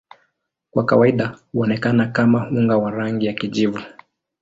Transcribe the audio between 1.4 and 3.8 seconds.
huonekana kama unga wa rangi ya kijivu.